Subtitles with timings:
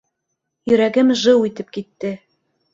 [0.71, 2.15] Йөрәгем жыу итеп китте.